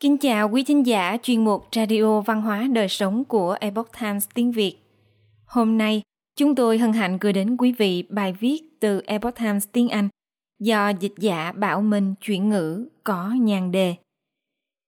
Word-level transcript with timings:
Kính 0.00 0.18
chào 0.18 0.48
quý 0.48 0.64
thính 0.64 0.86
giả 0.86 1.16
chuyên 1.22 1.44
mục 1.44 1.68
Radio 1.72 2.20
Văn 2.20 2.42
hóa 2.42 2.68
Đời 2.72 2.88
Sống 2.88 3.24
của 3.24 3.56
Epoch 3.60 3.88
Times 4.00 4.28
tiếng 4.34 4.52
Việt. 4.52 4.76
Hôm 5.46 5.78
nay, 5.78 6.02
chúng 6.36 6.54
tôi 6.54 6.78
hân 6.78 6.92
hạnh 6.92 7.18
gửi 7.20 7.32
đến 7.32 7.56
quý 7.56 7.72
vị 7.72 8.04
bài 8.08 8.32
viết 8.32 8.62
từ 8.80 9.02
Epoch 9.06 9.34
Times 9.34 9.68
tiếng 9.72 9.88
Anh 9.88 10.08
do 10.60 10.88
dịch 10.88 11.12
giả 11.18 11.52
Bảo 11.52 11.82
Minh 11.82 12.14
chuyển 12.20 12.48
ngữ 12.48 12.88
có 13.04 13.30
nhàn 13.40 13.72
đề. 13.72 13.94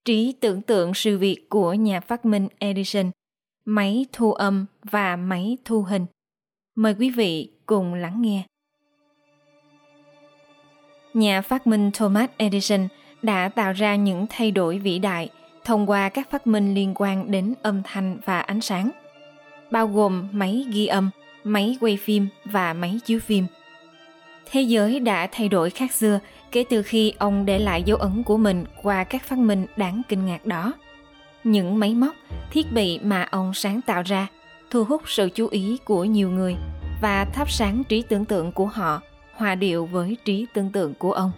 Trí 0.04 0.34
tưởng 0.40 0.62
tượng 0.62 0.94
sự 0.94 1.18
việc 1.18 1.46
của 1.48 1.74
nhà 1.74 2.00
phát 2.00 2.24
minh 2.24 2.48
Edison, 2.58 3.10
máy 3.64 4.06
thu 4.12 4.32
âm 4.32 4.66
và 4.82 5.16
máy 5.16 5.58
thu 5.64 5.82
hình. 5.82 6.06
Mời 6.74 6.94
quý 6.98 7.10
vị 7.10 7.50
cùng 7.66 7.94
lắng 7.94 8.22
nghe. 8.22 8.42
Nhà 11.14 11.42
phát 11.42 11.66
minh 11.66 11.90
Thomas 11.94 12.30
Edison 12.36 12.88
đã 13.22 13.48
tạo 13.48 13.72
ra 13.72 13.96
những 13.96 14.26
thay 14.30 14.50
đổi 14.50 14.78
vĩ 14.78 14.98
đại 14.98 15.30
thông 15.64 15.90
qua 15.90 16.08
các 16.08 16.30
phát 16.30 16.46
minh 16.46 16.74
liên 16.74 16.92
quan 16.94 17.30
đến 17.30 17.54
âm 17.62 17.82
thanh 17.82 18.18
và 18.24 18.40
ánh 18.40 18.60
sáng, 18.60 18.90
bao 19.70 19.86
gồm 19.86 20.28
máy 20.32 20.66
ghi 20.72 20.86
âm, 20.86 21.10
máy 21.44 21.76
quay 21.80 21.96
phim 21.96 22.28
và 22.44 22.72
máy 22.72 23.00
chiếu 23.04 23.20
phim. 23.20 23.46
Thế 24.50 24.62
giới 24.62 25.00
đã 25.00 25.28
thay 25.32 25.48
đổi 25.48 25.70
khác 25.70 25.92
xưa 25.92 26.20
kể 26.52 26.64
từ 26.70 26.82
khi 26.82 27.12
ông 27.18 27.46
để 27.46 27.58
lại 27.58 27.82
dấu 27.82 27.96
ấn 27.98 28.22
của 28.22 28.36
mình 28.36 28.64
qua 28.82 29.04
các 29.04 29.22
phát 29.22 29.38
minh 29.38 29.66
đáng 29.76 30.02
kinh 30.08 30.26
ngạc 30.26 30.46
đó. 30.46 30.72
Những 31.44 31.78
máy 31.78 31.94
móc, 31.94 32.14
thiết 32.50 32.72
bị 32.72 32.98
mà 33.02 33.22
ông 33.30 33.54
sáng 33.54 33.80
tạo 33.80 34.02
ra 34.02 34.26
thu 34.70 34.84
hút 34.84 35.02
sự 35.06 35.28
chú 35.34 35.46
ý 35.46 35.78
của 35.84 36.04
nhiều 36.04 36.30
người 36.30 36.56
và 37.02 37.24
thắp 37.24 37.50
sáng 37.50 37.84
trí 37.84 38.02
tưởng 38.02 38.24
tượng 38.24 38.52
của 38.52 38.66
họ 38.66 39.00
hòa 39.34 39.54
điệu 39.54 39.86
với 39.86 40.16
trí 40.24 40.46
tưởng 40.54 40.70
tượng 40.70 40.94
của 40.94 41.12
ông. 41.12 41.32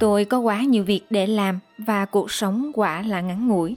Tôi 0.00 0.24
có 0.24 0.38
quá 0.38 0.62
nhiều 0.62 0.84
việc 0.84 1.02
để 1.10 1.26
làm 1.26 1.58
và 1.78 2.04
cuộc 2.04 2.32
sống 2.32 2.70
quả 2.74 3.02
là 3.02 3.20
ngắn 3.20 3.48
ngủi. 3.48 3.76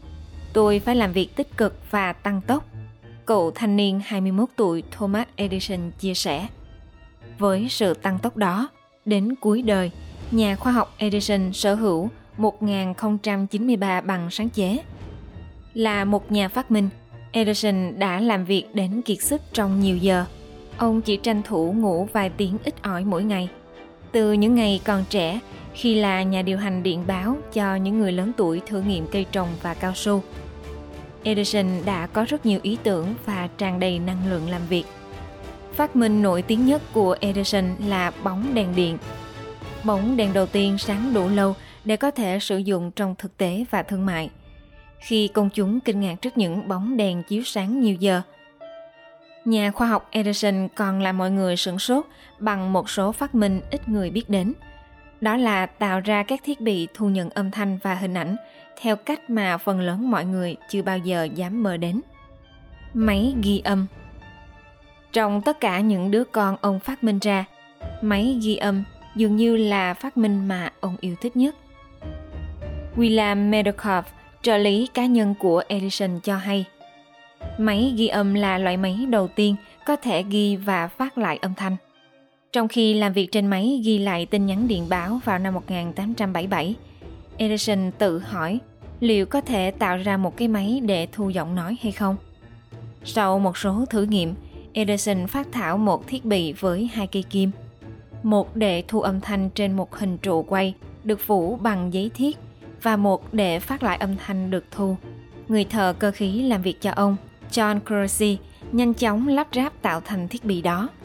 Tôi 0.54 0.80
phải 0.80 0.96
làm 0.96 1.12
việc 1.12 1.36
tích 1.36 1.58
cực 1.58 1.92
và 1.92 2.14
tăng 2.14 2.42
tốc. 2.42 2.66
Cậu 3.26 3.52
thanh 3.52 3.76
niên 3.76 4.02
21 4.06 4.50
tuổi 4.56 4.84
Thomas 4.92 5.28
Edison 5.36 5.92
chia 6.00 6.14
sẻ. 6.14 6.48
Với 7.40 7.68
sự 7.70 7.94
tăng 7.94 8.20
tốc 8.20 8.38
đó, 8.38 8.70
đến 9.06 9.36
cuối 9.36 9.62
đời, 9.62 9.92
nhà 10.32 10.56
khoa 10.56 10.72
học 10.72 10.94
Edison 10.98 11.54
sở 11.54 11.76
hữu 11.76 12.10
1093 12.38 14.02
bằng 14.02 14.30
sáng 14.32 14.50
chế. 14.50 14.78
Là 15.74 16.06
một 16.06 16.32
nhà 16.32 16.48
phát 16.48 16.72
minh, 16.72 16.90
Edison 17.32 18.00
đã 18.00 18.20
làm 18.20 18.46
việc 18.46 18.66
đến 18.74 19.02
kiệt 19.02 19.22
sức 19.22 19.42
trong 19.54 19.80
nhiều 19.80 19.98
giờ. 19.98 20.26
Ông 20.78 21.02
chỉ 21.02 21.18
tranh 21.18 21.42
thủ 21.44 21.74
ngủ 21.74 22.08
vài 22.14 22.30
tiếng 22.30 22.58
ít 22.64 22.82
ỏi 22.82 23.06
mỗi 23.06 23.24
ngày. 23.24 23.50
Từ 24.12 24.34
những 24.34 24.56
ngày 24.56 24.82
còn 24.86 25.04
trẻ, 25.10 25.40
khi 25.74 25.96
là 25.96 26.24
nhà 26.24 26.42
điều 26.42 26.58
hành 26.58 26.84
điện 26.84 27.04
báo 27.08 27.38
cho 27.54 27.76
những 27.76 28.00
người 28.00 28.12
lớn 28.12 28.32
tuổi 28.38 28.62
thử 28.66 28.82
nghiệm 28.82 29.08
cây 29.08 29.26
trồng 29.32 29.48
và 29.62 29.74
cao 29.74 29.94
su. 29.96 30.24
Edison 31.24 31.66
đã 31.86 32.08
có 32.08 32.26
rất 32.30 32.46
nhiều 32.46 32.60
ý 32.64 32.78
tưởng 32.84 33.14
và 33.26 33.50
tràn 33.58 33.80
đầy 33.80 34.00
năng 34.00 34.30
lượng 34.30 34.50
làm 34.50 34.62
việc. 34.70 34.84
Phát 35.74 35.96
minh 35.96 36.22
nổi 36.22 36.42
tiếng 36.42 36.66
nhất 36.66 36.82
của 36.94 37.16
Edison 37.20 37.66
là 37.88 38.12
bóng 38.24 38.54
đèn 38.54 38.76
điện. 38.76 38.98
Bóng 39.84 40.18
đèn 40.18 40.34
đầu 40.34 40.46
tiên 40.46 40.78
sáng 40.78 41.14
đủ 41.14 41.30
lâu 41.30 41.56
để 41.86 41.98
có 41.98 42.12
thể 42.12 42.40
sử 42.40 42.58
dụng 42.58 42.92
trong 42.92 43.16
thực 43.18 43.38
tế 43.38 43.66
và 43.72 43.84
thương 43.84 44.06
mại. 44.06 44.30
Khi 45.00 45.28
công 45.28 45.50
chúng 45.50 45.80
kinh 45.80 46.00
ngạc 46.00 46.16
trước 46.22 46.38
những 46.38 46.68
bóng 46.68 46.98
đèn 46.98 47.24
chiếu 47.24 47.44
sáng 47.44 47.82
nhiều 47.82 47.96
giờ, 48.00 48.22
nhà 49.46 49.72
khoa 49.72 49.88
học 49.88 50.08
Edison 50.12 50.68
còn 50.76 51.02
làm 51.02 51.18
mọi 51.18 51.32
người 51.32 51.58
sửng 51.58 51.80
sốt 51.80 52.06
bằng 52.40 52.74
một 52.74 52.90
số 52.90 53.12
phát 53.12 53.36
minh 53.36 53.62
ít 53.72 53.90
người 53.90 54.10
biết 54.10 54.30
đến– 54.30 54.54
đó 55.24 55.38
là 55.38 55.66
tạo 55.66 56.00
ra 56.00 56.24
các 56.24 56.42
thiết 56.44 56.62
bị 56.62 56.88
thu 56.94 57.10
nhận 57.10 57.30
âm 57.30 57.52
thanh 57.52 57.80
và 57.84 57.96
hình 57.96 58.14
ảnh 58.14 58.36
theo 58.82 58.96
cách 58.96 59.30
mà 59.30 59.58
phần 59.58 59.80
lớn 59.80 60.12
mọi 60.12 60.26
người 60.26 60.56
chưa 60.70 60.82
bao 60.82 60.98
giờ 60.98 61.28
dám 61.36 61.64
mơ 61.64 61.78
đến. 61.78 62.02
Máy 62.94 63.34
ghi 63.44 63.62
âm 63.64 63.86
Trong 65.14 65.42
tất 65.42 65.60
cả 65.60 65.80
những 65.80 66.12
đứa 66.12 66.24
con 66.24 66.58
ông 66.62 66.80
phát 66.80 67.04
minh 67.04 67.20
ra, 67.20 67.46
máy 68.02 68.40
ghi 68.44 68.56
âm 68.56 68.84
dường 69.16 69.36
như 69.36 69.58
là 69.58 69.94
phát 69.94 70.18
minh 70.18 70.48
mà 70.48 70.72
ông 70.80 70.96
yêu 71.00 71.16
thích 71.22 71.36
nhất. 71.36 71.56
William 72.96 73.50
Medokov, 73.50 74.06
trợ 74.42 74.58
lý 74.58 74.88
cá 74.94 75.06
nhân 75.06 75.36
của 75.40 75.64
Edison 75.68 76.20
cho 76.24 76.36
hay, 76.36 76.66
máy 77.58 77.94
ghi 77.98 78.08
âm 78.08 78.34
là 78.34 78.58
loại 78.58 78.78
máy 78.78 79.06
đầu 79.10 79.28
tiên 79.28 79.56
có 79.86 79.96
thể 79.96 80.24
ghi 80.24 80.56
và 80.56 80.88
phát 80.88 81.18
lại 81.18 81.40
âm 81.42 81.54
thanh. 81.56 81.78
Trong 82.54 82.68
khi 82.68 82.94
làm 82.94 83.14
việc 83.14 83.32
trên 83.32 83.48
máy 83.48 83.82
ghi 83.86 84.00
lại 84.00 84.26
tin 84.26 84.46
nhắn 84.46 84.68
điện 84.68 84.90
báo 84.90 85.20
vào 85.26 85.40
năm 85.40 85.54
1877, 85.54 86.76
Edison 87.38 87.92
tự 87.98 88.20
hỏi 88.20 88.60
liệu 89.00 89.26
có 89.26 89.42
thể 89.42 89.72
tạo 89.72 89.98
ra 89.98 90.18
một 90.18 90.38
cái 90.38 90.48
máy 90.48 90.82
để 90.86 91.08
thu 91.12 91.30
giọng 91.30 91.56
nói 91.56 91.78
hay 91.82 91.92
không. 91.92 92.16
Sau 93.04 93.40
một 93.40 93.58
số 93.58 93.86
thử 93.90 94.04
nghiệm, 94.04 94.34
Edison 94.74 95.28
phát 95.28 95.48
thảo 95.52 95.78
một 95.78 96.08
thiết 96.08 96.26
bị 96.26 96.54
với 96.54 96.90
hai 96.94 97.08
cây 97.08 97.24
kim. 97.24 97.52
Một 98.24 98.56
để 98.56 98.84
thu 98.88 99.02
âm 99.02 99.22
thanh 99.22 99.50
trên 99.50 99.74
một 99.74 99.96
hình 99.96 100.18
trụ 100.18 100.44
quay 100.44 100.74
được 101.04 101.20
phủ 101.20 101.56
bằng 101.62 101.94
giấy 101.94 102.12
thiết 102.14 102.38
và 102.82 102.98
một 102.98 103.34
để 103.34 103.60
phát 103.60 103.84
lại 103.84 103.98
âm 103.98 104.16
thanh 104.18 104.52
được 104.52 104.66
thu. 104.72 104.96
Người 105.48 105.64
thợ 105.66 105.94
cơ 105.94 106.12
khí 106.12 106.42
làm 106.42 106.62
việc 106.62 106.82
cho 106.82 106.92
ông, 106.92 107.16
John 107.52 107.80
Corsi, 107.80 108.38
nhanh 108.72 108.94
chóng 108.94 109.28
lắp 109.28 109.48
ráp 109.54 109.82
tạo 109.82 110.02
thành 110.02 110.28
thiết 110.28 110.46
bị 110.46 110.62
đó– 110.62 110.90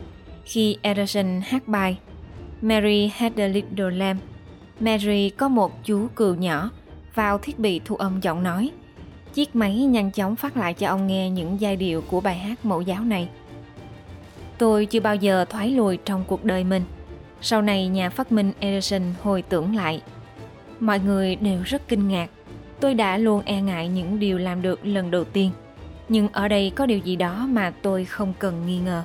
khi 0.49 0.77
Edison 0.83 1.41
hát 1.45 1.69
bài 1.69 1.99
Mary 2.63 3.11
had 3.15 3.33
a 3.37 3.47
little 3.47 3.91
lamb. 3.91 4.21
Mary 4.81 5.31
có 5.31 5.49
một 5.49 5.85
chú 5.85 6.09
cừu 6.17 6.35
nhỏ 6.35 6.71
vào 7.15 7.39
thiết 7.39 7.59
bị 7.59 7.81
thu 7.85 7.97
âm 7.97 8.21
giọng 8.21 8.43
nói. 8.43 8.71
Chiếc 9.35 9.57
máy 9.57 9.77
nhanh 9.77 10.11
chóng 10.11 10.37
phát 10.37 10.57
lại 10.57 10.75
cho 10.75 10.89
ông 10.89 11.07
nghe 11.07 11.31
những 11.31 11.61
giai 11.61 11.77
điệu 11.77 12.01
của 12.01 12.21
bài 12.21 12.39
hát 12.39 12.65
mẫu 12.65 12.81
giáo 12.81 13.05
này. 13.05 13.29
Tôi 14.59 14.87
chưa 14.87 15.01
bao 15.01 15.17
giờ 15.17 15.45
thoái 15.45 15.71
lùi 15.71 15.97
trong 15.97 16.25
cuộc 16.27 16.45
đời 16.45 16.65
mình. 16.65 16.83
Sau 17.41 17.63
này, 17.63 17.89
nhà 17.89 18.11
phát 18.11 18.33
minh 18.33 18.53
Edison 18.59 19.03
hồi 19.23 19.43
tưởng 19.43 19.77
lại. 19.77 20.03
Mọi 20.81 21.01
người 21.01 21.37
đều 21.37 21.63
rất 21.65 21.89
kinh 21.89 22.09
ngạc. 22.09 22.31
Tôi 22.81 22.95
đã 22.95 23.19
luôn 23.19 23.43
e 23.45 23.61
ngại 23.61 23.89
những 23.89 24.19
điều 24.19 24.39
làm 24.39 24.63
được 24.63 24.87
lần 24.87 25.11
đầu 25.11 25.25
tiên. 25.25 25.51
Nhưng 26.09 26.29
ở 26.29 26.49
đây 26.49 26.73
có 26.75 26.87
điều 26.87 26.99
gì 26.99 27.17
đó 27.17 27.47
mà 27.51 27.73
tôi 27.83 28.05
không 28.05 28.33
cần 28.39 28.67
nghi 28.67 28.79
ngờ. 28.79 29.03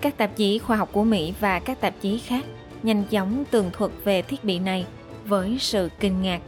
Các 0.00 0.16
tạp 0.16 0.36
chí 0.36 0.58
khoa 0.58 0.76
học 0.76 0.88
của 0.92 1.04
Mỹ 1.04 1.34
và 1.40 1.58
các 1.58 1.80
tạp 1.80 1.94
chí 2.00 2.18
khác 2.18 2.44
nhanh 2.82 3.04
chóng 3.10 3.44
tường 3.50 3.70
thuật 3.72 3.90
về 4.04 4.22
thiết 4.22 4.44
bị 4.44 4.58
này 4.58 4.86
với 5.24 5.56
sự 5.60 5.88
kinh 6.00 6.22
ngạc. 6.22 6.40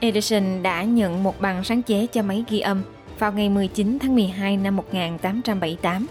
Edison 0.00 0.62
đã 0.62 0.82
nhận 0.82 1.22
một 1.22 1.40
bằng 1.40 1.64
sáng 1.64 1.82
chế 1.82 2.06
cho 2.06 2.22
máy 2.22 2.44
ghi 2.48 2.60
âm 2.60 2.82
vào 3.18 3.32
ngày 3.32 3.48
19 3.48 3.98
tháng 3.98 4.14
12 4.14 4.56
năm 4.56 4.76
1878. 4.76 6.06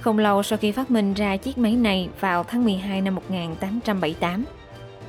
Không 0.00 0.18
lâu 0.18 0.42
sau 0.42 0.58
khi 0.58 0.72
phát 0.72 0.90
minh 0.90 1.14
ra 1.14 1.36
chiếc 1.36 1.58
máy 1.58 1.76
này 1.76 2.08
vào 2.20 2.44
tháng 2.44 2.64
12 2.64 3.00
năm 3.00 3.14
1878. 3.14 4.44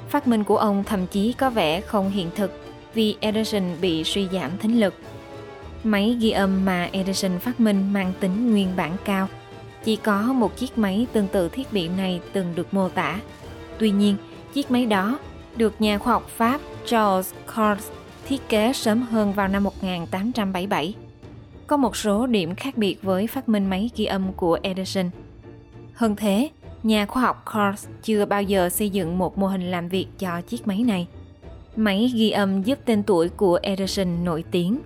Phát 0.09 0.27
minh 0.27 0.43
của 0.43 0.57
ông 0.57 0.83
thậm 0.83 1.07
chí 1.07 1.33
có 1.33 1.49
vẻ 1.49 1.81
không 1.81 2.09
hiện 2.09 2.29
thực 2.35 2.51
vì 2.93 3.15
Edison 3.19 3.63
bị 3.81 4.03
suy 4.03 4.27
giảm 4.31 4.57
thính 4.57 4.79
lực. 4.79 4.93
Máy 5.83 6.17
ghi 6.19 6.31
âm 6.31 6.65
mà 6.65 6.89
Edison 6.91 7.39
phát 7.39 7.59
minh 7.59 7.93
mang 7.93 8.13
tính 8.19 8.51
nguyên 8.51 8.67
bản 8.75 8.91
cao– 9.05 9.27
chỉ 9.83 9.95
có 9.95 10.33
một 10.33 10.57
chiếc 10.57 10.77
máy 10.77 11.07
tương 11.13 11.27
tự 11.27 11.49
thiết 11.49 11.73
bị 11.73 11.87
này 11.87 12.21
từng 12.33 12.55
được 12.55 12.73
mô 12.73 12.89
tả. 12.89 13.19
Tuy 13.79 13.91
nhiên, 13.91 14.15
chiếc 14.53 14.71
máy 14.71 14.85
đó 14.85 15.19
được 15.55 15.81
nhà 15.81 15.97
khoa 15.97 16.13
học 16.13 16.29
Pháp 16.29 16.61
Charles 16.85 17.33
Cors 17.55 17.89
thiết 18.27 18.49
kế 18.49 18.73
sớm 18.73 19.01
hơn 19.01 19.33
vào 19.33 19.47
năm 19.47 19.63
1877. 19.63 20.93
Có 21.67 21.77
một 21.77 21.95
số 21.95 22.25
điểm 22.27 22.55
khác 22.55 22.77
biệt 22.77 22.97
với 23.01 23.27
phát 23.27 23.49
minh 23.49 23.69
máy 23.69 23.89
ghi 23.95 24.05
âm 24.05 24.33
của 24.33 24.59
Edison. 24.63 25.09
Hơn 25.93 26.15
thế, 26.15 26.49
nhà 26.83 27.05
khoa 27.05 27.21
học 27.21 27.45
Cors 27.53 27.87
chưa 28.03 28.25
bao 28.25 28.43
giờ 28.43 28.69
xây 28.69 28.89
dựng 28.89 29.17
một 29.17 29.37
mô 29.37 29.47
hình 29.47 29.71
làm 29.71 29.89
việc 29.89 30.07
cho 30.19 30.41
chiếc 30.41 30.67
máy 30.67 30.83
này. 30.83 31.07
Máy 31.75 32.11
ghi 32.15 32.29
âm 32.29 32.63
giúp 32.63 32.79
tên 32.85 33.03
tuổi 33.03 33.29
của 33.29 33.59
Edison 33.61 34.25
nổi 34.25 34.43
tiếng 34.51 34.79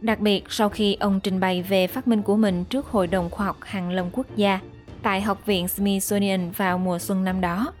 Đặc 0.00 0.20
biệt 0.20 0.44
sau 0.48 0.68
khi 0.68 0.94
ông 0.94 1.20
trình 1.20 1.40
bày 1.40 1.62
về 1.62 1.86
phát 1.86 2.08
minh 2.08 2.22
của 2.22 2.36
mình 2.36 2.64
trước 2.64 2.86
Hội 2.86 3.06
đồng 3.06 3.30
Khoa 3.30 3.46
học 3.46 3.56
Hàng 3.60 3.90
Lâm 3.90 4.06
Quốc 4.12 4.26
gia 4.36 4.60
tại 5.02 5.20
Học 5.20 5.46
viện 5.46 5.68
Smithsonian 5.68 6.50
vào 6.50 6.78
mùa 6.78 6.98
xuân 6.98 7.24
năm 7.24 7.40
đó, 7.40 7.72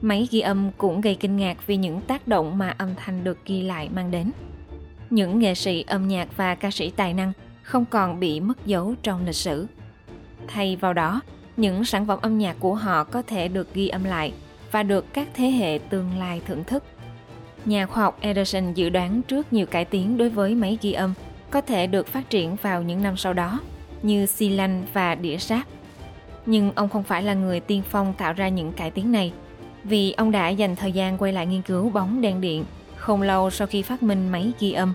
máy 0.00 0.28
ghi 0.30 0.40
âm 0.40 0.70
cũng 0.78 1.00
gây 1.00 1.14
kinh 1.14 1.36
ngạc 1.36 1.66
vì 1.66 1.76
những 1.76 2.00
tác 2.00 2.28
động 2.28 2.58
mà 2.58 2.74
âm 2.78 2.94
thanh 2.96 3.24
được 3.24 3.38
ghi 3.46 3.62
lại 3.62 3.88
mang 3.94 4.10
đến. 4.10 4.30
Những 5.10 5.38
nghệ 5.38 5.54
sĩ 5.54 5.84
âm 5.86 6.08
nhạc 6.08 6.36
và 6.36 6.54
ca 6.54 6.70
sĩ 6.70 6.90
tài 6.90 7.14
năng 7.14 7.32
không 7.62 7.84
còn 7.84 8.20
bị 8.20 8.40
mất 8.40 8.66
dấu 8.66 8.94
trong 9.02 9.26
lịch 9.26 9.34
sử. 9.34 9.66
Thay 10.46 10.76
vào 10.76 10.92
đó, 10.92 11.20
những 11.56 11.84
sản 11.84 12.06
phẩm 12.06 12.18
âm 12.22 12.38
nhạc 12.38 12.56
của 12.60 12.74
họ 12.74 13.04
có 13.04 13.22
thể 13.22 13.48
được 13.48 13.74
ghi 13.74 13.88
âm 13.88 14.04
lại 14.04 14.32
và 14.72 14.82
được 14.82 15.12
các 15.12 15.28
thế 15.34 15.50
hệ 15.50 15.78
tương 15.90 16.18
lai 16.18 16.40
thưởng 16.46 16.64
thức. 16.64 16.84
Nhà 17.64 17.86
khoa 17.86 18.02
học 18.02 18.18
Edison 18.20 18.74
dự 18.74 18.88
đoán 18.88 19.22
trước 19.22 19.52
nhiều 19.52 19.66
cải 19.66 19.84
tiến 19.84 20.16
đối 20.16 20.28
với 20.30 20.54
máy 20.54 20.78
ghi 20.82 20.92
âm– 20.92 21.14
có 21.50 21.60
thể 21.60 21.86
được 21.86 22.06
phát 22.06 22.30
triển 22.30 22.56
vào 22.62 22.82
những 22.82 23.02
năm 23.02 23.16
sau 23.16 23.32
đó 23.32 23.60
như 24.02 24.26
xi 24.26 24.48
lanh 24.48 24.84
và 24.92 25.14
đĩa 25.14 25.38
sáp. 25.38 25.66
Nhưng 26.46 26.72
ông 26.74 26.88
không 26.88 27.02
phải 27.02 27.22
là 27.22 27.34
người 27.34 27.60
tiên 27.60 27.82
phong 27.90 28.14
tạo 28.18 28.32
ra 28.32 28.48
những 28.48 28.72
cải 28.72 28.90
tiến 28.90 29.12
này 29.12 29.32
vì 29.84 30.12
ông 30.12 30.30
đã 30.30 30.48
dành 30.48 30.76
thời 30.76 30.92
gian 30.92 31.18
quay 31.18 31.32
lại 31.32 31.46
nghiên 31.46 31.62
cứu 31.62 31.90
bóng 31.90 32.20
đèn 32.20 32.40
điện 32.40 32.64
không 32.96 33.22
lâu 33.22 33.50
sau 33.50 33.66
khi 33.66 33.82
phát 33.82 34.02
minh 34.02 34.28
máy 34.28 34.52
ghi 34.58 34.72
âm. 34.72 34.92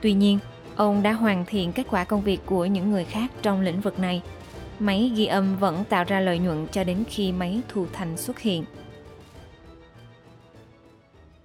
Tuy 0.00 0.12
nhiên, 0.12 0.38
ông 0.76 1.02
đã 1.02 1.12
hoàn 1.12 1.44
thiện 1.44 1.72
kết 1.72 1.86
quả 1.90 2.04
công 2.04 2.22
việc 2.22 2.40
của 2.46 2.64
những 2.64 2.90
người 2.90 3.04
khác 3.04 3.30
trong 3.42 3.60
lĩnh 3.60 3.80
vực 3.80 3.98
này. 3.98 4.22
Máy 4.78 5.12
ghi 5.16 5.26
âm 5.26 5.56
vẫn 5.56 5.84
tạo 5.88 6.04
ra 6.04 6.20
lợi 6.20 6.38
nhuận 6.38 6.66
cho 6.72 6.84
đến 6.84 7.04
khi 7.08 7.32
máy 7.32 7.60
thu 7.68 7.86
thành 7.92 8.16
xuất 8.16 8.38
hiện. 8.38 8.64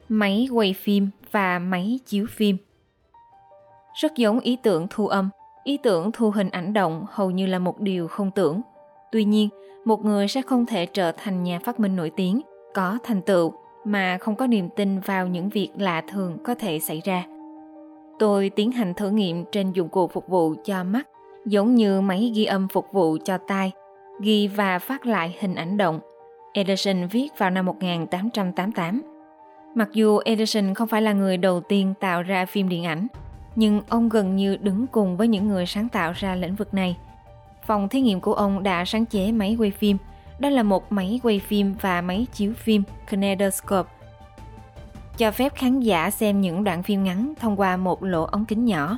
Máy 0.10 0.48
quay 0.52 0.74
phim 0.74 1.10
và 1.32 1.60
máy 1.60 2.00
chiếu 2.06 2.26
phim 2.30 2.58
rất 4.02 4.16
giống 4.16 4.40
ý 4.40 4.56
tưởng 4.56 4.88
thu 4.90 5.08
âm, 5.08 5.30
ý 5.64 5.78
tưởng 5.78 6.12
thu 6.12 6.32
hình 6.32 6.50
ảnh 6.50 6.74
động 6.74 7.06
hầu 7.10 7.32
như 7.32 7.46
là 7.46 7.60
một 7.60 7.80
điều 7.80 8.08
không 8.08 8.32
tưởng. 8.32 8.62
Tuy 9.12 9.24
nhiên, 9.24 9.50
một 9.86 10.06
người 10.06 10.28
sẽ 10.28 10.42
không 10.42 10.66
thể 10.66 10.86
trở 10.86 11.12
thành 11.12 11.44
nhà 11.44 11.60
phát 11.64 11.80
minh 11.80 11.96
nổi 11.96 12.12
tiếng, 12.16 12.42
có 12.74 12.98
thành 13.04 13.22
tựu 13.22 13.54
mà 13.86 14.18
không 14.18 14.36
có 14.36 14.48
niềm 14.48 14.70
tin 14.76 15.00
vào 15.00 15.28
những 15.28 15.50
việc 15.50 15.70
lạ 15.78 16.04
thường 16.08 16.38
có 16.44 16.56
thể 16.56 16.80
xảy 16.80 17.02
ra. 17.06 17.24
Tôi 18.20 18.50
tiến 18.50 18.72
hành 18.72 18.94
thử 18.94 19.10
nghiệm 19.10 19.46
trên 19.52 19.72
dụng 19.72 19.90
cụ 19.90 20.08
phục 20.08 20.28
vụ 20.28 20.54
cho 20.66 20.84
mắt, 20.84 21.08
giống 21.46 21.76
như 21.76 22.02
máy 22.02 22.32
ghi 22.36 22.46
âm 22.46 22.68
phục 22.68 22.86
vụ 22.92 23.18
cho 23.24 23.38
tai, 23.38 23.72
ghi 24.22 24.48
và 24.48 24.80
phát 24.80 25.06
lại 25.06 25.36
hình 25.40 25.56
ảnh 25.56 25.78
động. 25.78 26.00
Edison 26.54 27.08
viết 27.08 27.30
vào 27.38 27.50
năm 27.50 27.66
1888. 27.66 29.02
Mặc 29.76 29.90
dù 29.94 30.20
Edison 30.26 30.74
không 30.74 30.88
phải 30.88 31.02
là 31.02 31.14
người 31.14 31.38
đầu 31.38 31.62
tiên 31.62 31.94
tạo 32.00 32.24
ra 32.24 32.46
phim 32.46 32.70
điện 32.70 32.86
ảnh, 32.86 33.08
nhưng 33.60 33.82
ông 33.90 34.10
gần 34.10 34.36
như 34.36 34.58
đứng 34.58 34.88
cùng 34.88 35.18
với 35.18 35.28
những 35.28 35.48
người 35.48 35.66
sáng 35.66 35.90
tạo 35.90 36.12
ra 36.16 36.36
lĩnh 36.36 36.56
vực 36.56 36.74
này. 36.74 36.98
Phòng 37.68 37.90
thí 37.90 38.02
nghiệm 38.02 38.22
của 38.22 38.34
ông 38.34 38.64
đã 38.64 38.86
sáng 38.86 39.06
chế 39.06 39.32
máy 39.32 39.56
quay 39.60 39.72
phim– 39.72 39.98
đó 40.40 40.50
là 40.50 40.64
một 40.64 40.92
máy 40.92 41.20
quay 41.24 41.40
phim 41.40 41.76
và 41.82 42.02
máy 42.02 42.28
chiếu 42.34 42.54
phim 42.54 42.84
Kinetoscope, 43.10 43.90
cho 45.18 45.32
phép 45.32 45.56
khán 45.56 45.80
giả 45.80 46.12
xem 46.12 46.42
những 46.42 46.64
đoạn 46.64 46.84
phim 46.84 47.04
ngắn 47.04 47.34
thông 47.40 47.60
qua 47.60 47.78
một 47.78 48.04
lỗ 48.04 48.24
ống 48.24 48.46
kính 48.46 48.66
nhỏ. 48.66 48.98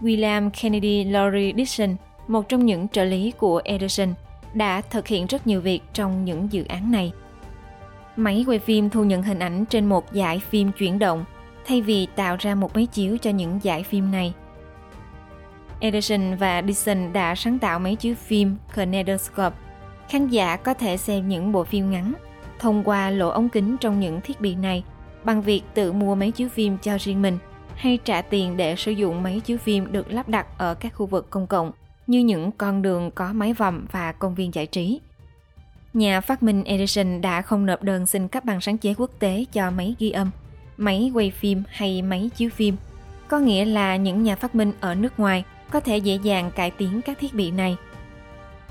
William 0.00 0.50
Kennedy 0.62 1.04
Laurie 1.04 1.52
Dixon, 1.56 1.96
một 2.28 2.48
trong 2.48 2.66
những 2.66 2.88
trợ 2.88 3.04
lý 3.04 3.30
của 3.30 3.60
Edison, 3.64 4.14
đã 4.54 4.80
thực 4.80 5.06
hiện 5.06 5.26
rất 5.26 5.46
nhiều 5.46 5.60
việc 5.60 5.82
trong 5.92 6.24
những 6.24 6.52
dự 6.52 6.64
án 6.64 6.92
này. 6.92 7.12
Máy 8.16 8.44
quay 8.46 8.58
phim 8.58 8.90
thu 8.90 9.04
nhận 9.04 9.22
hình 9.22 9.38
ảnh 9.38 9.64
trên 9.64 9.86
một 9.86 10.04
dải 10.12 10.38
phim 10.38 10.72
chuyển 10.72 10.98
động 10.98 11.24
thay 11.66 11.82
vì 11.82 12.06
tạo 12.06 12.36
ra 12.38 12.54
một 12.54 12.74
máy 12.74 12.86
chiếu 12.86 13.18
cho 13.18 13.30
những 13.30 13.60
giải 13.62 13.82
phim 13.82 14.10
này. 14.10 14.34
Edison 15.80 16.36
và 16.36 16.62
Dixon 16.66 17.12
đã 17.12 17.34
sáng 17.34 17.58
tạo 17.58 17.78
máy 17.78 17.96
chiếu 17.96 18.14
phim 18.14 18.56
Kinetoscope 18.74 19.56
khán 20.08 20.28
giả 20.28 20.56
có 20.56 20.74
thể 20.74 20.96
xem 20.96 21.28
những 21.28 21.52
bộ 21.52 21.64
phim 21.64 21.90
ngắn 21.90 22.12
thông 22.58 22.84
qua 22.84 23.10
lỗ 23.10 23.28
ống 23.28 23.48
kính 23.48 23.76
trong 23.76 24.00
những 24.00 24.20
thiết 24.20 24.40
bị 24.40 24.54
này 24.54 24.84
bằng 25.24 25.42
việc 25.42 25.62
tự 25.74 25.92
mua 25.92 26.14
máy 26.14 26.30
chiếu 26.30 26.48
phim 26.48 26.78
cho 26.78 26.96
riêng 27.00 27.22
mình 27.22 27.38
hay 27.74 27.98
trả 28.04 28.22
tiền 28.22 28.56
để 28.56 28.76
sử 28.76 28.90
dụng 28.90 29.22
máy 29.22 29.40
chiếu 29.44 29.58
phim 29.58 29.92
được 29.92 30.12
lắp 30.12 30.28
đặt 30.28 30.46
ở 30.58 30.74
các 30.74 30.94
khu 30.94 31.06
vực 31.06 31.30
công 31.30 31.46
cộng 31.46 31.72
như 32.06 32.18
những 32.18 32.52
con 32.52 32.82
đường 32.82 33.10
có 33.10 33.32
máy 33.32 33.52
vòm 33.52 33.86
và 33.92 34.12
công 34.12 34.34
viên 34.34 34.54
giải 34.54 34.66
trí. 34.66 35.00
Nhà 35.94 36.20
phát 36.20 36.42
minh 36.42 36.64
Edison 36.64 37.20
đã 37.20 37.42
không 37.42 37.66
nộp 37.66 37.82
đơn 37.82 38.06
xin 38.06 38.28
cấp 38.28 38.44
bằng 38.44 38.60
sáng 38.60 38.78
chế 38.78 38.94
quốc 38.94 39.10
tế 39.18 39.44
cho 39.52 39.70
máy 39.70 39.94
ghi 39.98 40.10
âm, 40.10 40.30
máy 40.76 41.10
quay 41.14 41.30
phim 41.30 41.62
hay 41.68 42.02
máy 42.02 42.30
chiếu 42.36 42.50
phim. 42.50 42.76
Có 43.28 43.38
nghĩa 43.38 43.64
là 43.64 43.96
những 43.96 44.22
nhà 44.22 44.36
phát 44.36 44.54
minh 44.54 44.72
ở 44.80 44.94
nước 44.94 45.20
ngoài 45.20 45.44
có 45.70 45.80
thể 45.80 45.98
dễ 45.98 46.18
dàng 46.22 46.50
cải 46.50 46.70
tiến 46.70 47.00
các 47.02 47.18
thiết 47.18 47.34
bị 47.34 47.50
này 47.50 47.76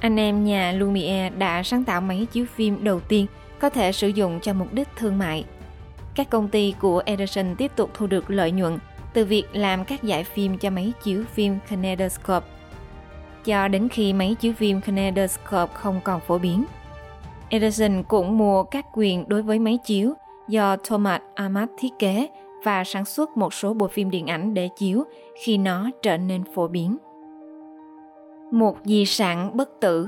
anh 0.04 0.20
em 0.20 0.46
nhà 0.46 0.72
Lumiere 0.72 1.30
đã 1.30 1.64
sáng 1.64 1.84
tạo 1.84 2.02
máy 2.02 2.28
chiếu 2.32 2.46
phim 2.56 2.84
đầu 2.84 3.00
tiên 3.00 3.26
có 3.60 3.70
thể 3.70 3.92
sử 3.92 4.08
dụng 4.08 4.40
cho 4.40 4.54
mục 4.54 4.74
đích 4.74 4.88
thương 4.98 5.18
mại. 5.18 5.46
Các 6.16 6.30
công 6.30 6.50
ty 6.50 6.74
của 6.80 7.04
Edison 7.06 7.56
tiếp 7.56 7.72
tục 7.76 7.92
thu 7.94 8.08
được 8.08 8.30
lợi 8.32 8.52
nhuận 8.52 8.78
từ 9.14 9.26
việc 9.26 9.44
làm 9.54 9.86
các 9.86 10.04
giải 10.04 10.24
phim 10.24 10.58
cho 10.58 10.70
máy 10.70 10.94
chiếu 11.04 11.24
phim 11.34 11.58
Kinetoscope, 11.70 12.48
cho 13.46 13.68
đến 13.68 13.90
khi 13.90 14.14
máy 14.14 14.36
chiếu 14.40 14.54
phim 14.54 14.82
Kinetoscope 14.82 15.74
không 15.74 16.02
còn 16.04 16.22
phổ 16.22 16.38
biến. 16.38 16.64
Edison 17.50 18.04
cũng 18.04 18.38
mua 18.38 18.64
các 18.64 18.86
quyền 18.94 19.30
đối 19.30 19.42
với 19.42 19.60
máy 19.60 19.78
chiếu 19.86 20.14
do 20.48 20.76
Thomas 20.76 21.22
Amat 21.36 21.70
thiết 21.78 21.90
kế 22.00 22.28
và 22.64 22.84
sản 22.84 23.06
xuất 23.06 23.38
một 23.38 23.54
số 23.54 23.74
bộ 23.74 23.88
phim 23.88 24.10
điện 24.10 24.28
ảnh 24.28 24.54
để 24.54 24.70
chiếu 24.76 25.04
khi 25.44 25.58
nó 25.58 25.90
trở 26.02 26.18
nên 26.18 26.44
phổ 26.54 26.68
biến 26.68 26.98
một 28.54 28.78
di 28.84 29.06
sản 29.06 29.58
bất 29.58 29.80
tử. 29.80 30.08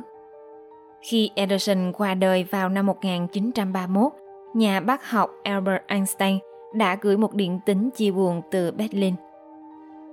Khi 1.02 1.30
Edison 1.36 1.92
qua 1.92 2.14
đời 2.14 2.44
vào 2.44 2.70
năm 2.70 2.86
1931, 2.86 4.12
nhà 4.54 4.80
bác 4.80 5.10
học 5.10 5.30
Albert 5.44 5.84
Einstein 5.88 6.40
đã 6.74 6.98
gửi 7.02 7.18
một 7.18 7.34
điện 7.34 7.60
tín 7.66 7.90
chia 7.90 8.12
buồn 8.12 8.42
từ 8.52 8.72
Berlin. 8.72 9.16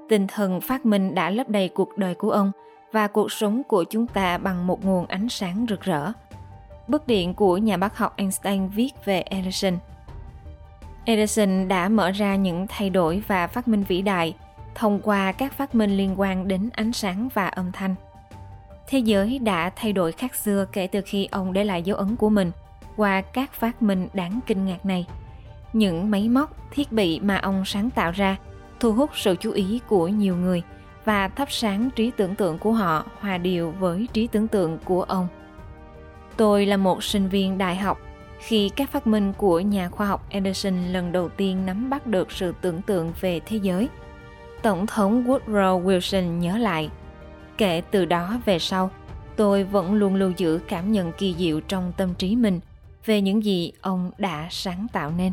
Tinh 0.08 0.26
thần 0.26 0.60
phát 0.60 0.86
minh 0.86 1.14
đã 1.14 1.30
lấp 1.30 1.48
đầy 1.48 1.68
cuộc 1.68 1.98
đời 1.98 2.14
của 2.14 2.30
ông 2.30 2.52
và 2.92 3.06
cuộc 3.06 3.32
sống 3.32 3.62
của 3.68 3.84
chúng 3.84 4.06
ta 4.06 4.38
bằng 4.38 4.66
một 4.66 4.84
nguồn 4.84 5.06
ánh 5.06 5.28
sáng 5.28 5.66
rực 5.68 5.80
rỡ. 5.80 6.12
Bức 6.88 7.06
điện 7.06 7.34
của 7.34 7.56
nhà 7.56 7.76
bác 7.76 7.98
học 7.98 8.14
Einstein 8.16 8.68
viết 8.68 8.90
về 9.04 9.20
Edison. 9.20 9.75
Edison 11.04 11.69
đã 11.69 11.88
mở 11.88 12.10
ra 12.10 12.37
những 12.37 12.66
thay 12.69 12.90
đổi 12.90 13.22
và 13.26 13.46
phát 13.46 13.69
minh 13.69 13.84
vĩ 13.88 14.02
đại 14.02 14.34
thông 14.75 15.00
qua 15.00 15.32
các 15.32 15.52
phát 15.52 15.75
minh 15.75 15.96
liên 15.96 16.20
quan 16.20 16.49
đến 16.49 16.70
ánh 16.72 16.93
sáng 16.93 17.28
và 17.34 17.49
âm 17.49 17.72
thanh. 17.72 17.94
Thế 18.87 18.99
giới 18.99 19.38
đã 19.38 19.70
thay 19.76 19.93
đổi 19.93 20.12
khác 20.12 20.34
xưa 20.34 20.66
kể 20.72 20.87
từ 20.87 21.00
khi 21.06 21.28
ông 21.31 21.52
để 21.52 21.64
lại 21.64 21.82
dấu 21.82 21.96
ấn 21.96 22.16
của 22.16 22.28
mình 22.28 22.50
qua 22.96 23.20
các 23.20 23.52
phát 23.52 23.82
minh 23.82 24.08
đáng 24.12 24.40
kinh 24.46 24.66
ngạc 24.66 24.87
này. 24.87 25.06
Những 25.72 26.10
máy 26.10 26.28
móc, 26.28 26.70
thiết 26.70 26.93
bị 26.93 27.20
mà 27.20 27.37
ông 27.37 27.64
sáng 27.64 27.90
tạo 27.90 28.10
ra 28.10 28.37
thu 28.81 28.93
hút 28.93 29.10
sự 29.14 29.37
chú 29.40 29.52
ý 29.52 29.81
của 29.88 30.08
nhiều 30.08 30.37
người 30.37 30.62
và 31.04 31.28
thắp 31.28 31.52
sáng 31.52 31.90
trí 31.96 32.10
tưởng 32.16 32.34
tượng 32.34 32.58
của 32.58 32.72
họ 32.72 33.04
hòa 33.20 33.38
điệu 33.38 33.75
với 33.78 34.08
trí 34.12 34.26
tưởng 34.26 34.49
tượng 34.49 34.78
của 34.84 35.02
ông. 35.02 35.28
Tôi 36.37 36.66
là 36.66 36.76
một 36.76 37.04
sinh 37.04 37.28
viên 37.28 37.58
đại 37.58 37.76
học 37.76 37.99
khi 38.42 38.68
các 38.68 38.90
phát 38.90 39.06
minh 39.06 39.32
của 39.38 39.60
nhà 39.60 39.88
khoa 39.88 40.06
học 40.06 40.26
Edison 40.30 40.92
lần 40.92 41.12
đầu 41.12 41.28
tiên 41.28 41.66
nắm 41.66 41.90
bắt 41.90 42.06
được 42.06 42.32
sự 42.32 42.54
tưởng 42.60 42.82
tượng 42.82 43.12
về 43.20 43.40
thế 43.46 43.56
giới. 43.62 43.88
Tổng 44.62 44.86
thống 44.86 45.24
Woodrow 45.24 45.84
Wilson 45.84 46.38
nhớ 46.38 46.58
lại– 46.58 46.90
Kể 47.58 47.82
từ 47.90 48.04
đó 48.04 48.40
về 48.44 48.58
sau, 48.58 48.90
tôi 49.36 49.64
vẫn 49.64 49.94
luôn 49.94 50.14
lưu 50.14 50.32
giữ 50.36 50.60
cảm 50.68 50.92
nhận 50.92 51.12
kỳ 51.18 51.34
diệu 51.38 51.60
trong 51.60 51.92
tâm 51.96 52.14
trí 52.14 52.36
mình 52.36 52.60
về 53.04 53.20
những 53.20 53.44
gì 53.44 53.72
ông 53.80 54.11
đã 54.18 54.49
sáng 54.50 54.87
tạo 54.92 55.12
nên. 55.16 55.32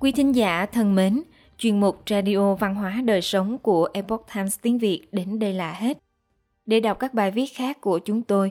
Quý 0.00 0.12
thính 0.12 0.34
giả 0.34 0.66
thân 0.66 0.94
mến, 0.94 1.22
chuyên 1.58 1.80
mục 1.80 2.02
Radio 2.10 2.54
Văn 2.54 2.74
hóa 2.74 3.00
Đời 3.04 3.22
Sống 3.22 3.58
của 3.58 3.88
Epoch 3.94 4.26
Times 4.34 4.58
tiếng 4.62 4.78
Việt 4.78 5.08
đến 5.12 5.38
đây 5.38 5.52
là 5.52 5.72
hết. 5.72 5.98
Để 6.66 6.80
đọc 6.80 6.98
các 6.98 7.14
bài 7.14 7.30
viết 7.30 7.46
khác 7.54 7.80
của 7.80 7.98
chúng 7.98 8.22
tôi, 8.22 8.50